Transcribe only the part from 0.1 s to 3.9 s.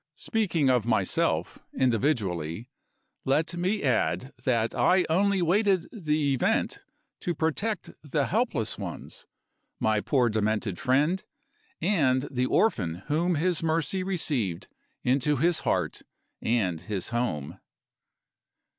Speaking of myself, individually, let me